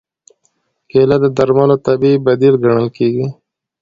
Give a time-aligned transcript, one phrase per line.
[0.89, 3.25] کېله د درملو طبیعي بدیل ګڼل کېږي.